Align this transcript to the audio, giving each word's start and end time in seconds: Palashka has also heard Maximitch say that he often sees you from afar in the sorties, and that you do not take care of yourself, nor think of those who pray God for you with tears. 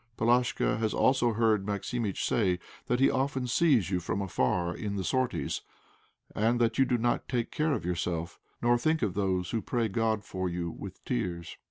Palashka 0.17 0.79
has 0.79 0.95
also 0.95 1.33
heard 1.33 1.63
Maximitch 1.63 2.25
say 2.25 2.57
that 2.87 2.99
he 2.99 3.11
often 3.11 3.45
sees 3.45 3.91
you 3.91 3.99
from 3.99 4.19
afar 4.19 4.75
in 4.75 4.95
the 4.95 5.03
sorties, 5.03 5.61
and 6.35 6.59
that 6.59 6.79
you 6.79 6.85
do 6.85 6.97
not 6.97 7.29
take 7.29 7.51
care 7.51 7.73
of 7.73 7.85
yourself, 7.85 8.39
nor 8.63 8.79
think 8.79 9.03
of 9.03 9.13
those 9.13 9.51
who 9.51 9.61
pray 9.61 9.87
God 9.87 10.23
for 10.23 10.49
you 10.49 10.71
with 10.71 11.05
tears. 11.05 11.55